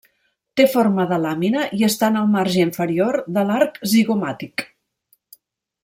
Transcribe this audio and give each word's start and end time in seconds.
Té 0.59 0.63
forma 0.75 1.03
de 1.11 1.19
làmina 1.25 1.65
i 1.81 1.85
està 1.89 2.09
en 2.13 2.17
el 2.23 2.33
marge 2.37 2.65
inferior 2.65 3.21
de 3.37 3.45
l'arc 3.51 3.79
zigomàtic. 3.95 4.69